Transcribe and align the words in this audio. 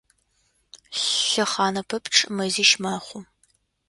Лъэхъанэ 1.29 1.81
пэпчъ 1.89 2.19
мэзищ 2.35 2.71
мэхъу. 2.81 3.19